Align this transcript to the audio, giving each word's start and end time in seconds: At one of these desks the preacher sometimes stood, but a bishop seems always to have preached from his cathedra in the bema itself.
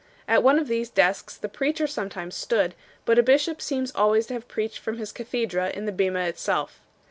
At 0.27 0.41
one 0.41 0.57
of 0.57 0.67
these 0.67 0.89
desks 0.89 1.37
the 1.37 1.47
preacher 1.47 1.85
sometimes 1.85 2.33
stood, 2.33 2.73
but 3.05 3.19
a 3.19 3.21
bishop 3.21 3.61
seems 3.61 3.91
always 3.93 4.25
to 4.25 4.33
have 4.33 4.47
preached 4.47 4.79
from 4.79 4.97
his 4.97 5.11
cathedra 5.11 5.69
in 5.69 5.85
the 5.85 5.91
bema 5.91 6.21
itself. 6.21 6.81